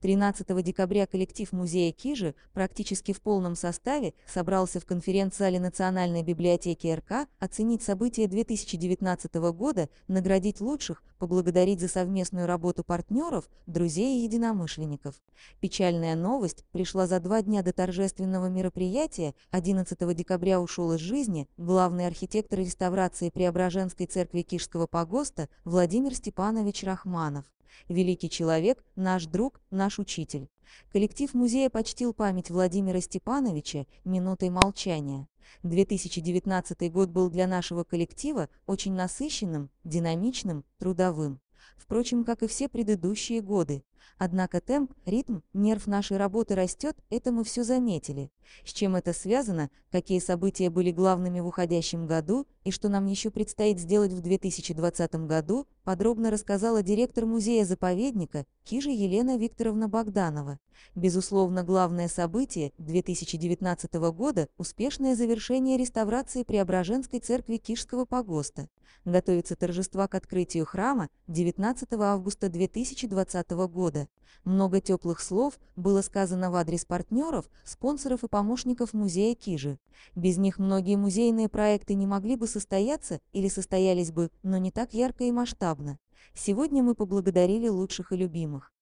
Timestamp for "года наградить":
9.52-10.60